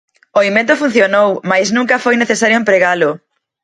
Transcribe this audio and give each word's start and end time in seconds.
O 0.37 0.39
invento 0.49 0.79
funcionou, 0.81 1.29
mais 1.51 1.67
nunca 1.77 2.01
foi 2.03 2.15
necesario 2.17 2.59
empregalo. 2.61 3.11